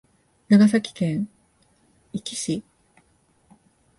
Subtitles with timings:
[0.49, 1.29] 長崎県
[2.11, 2.63] 壱岐市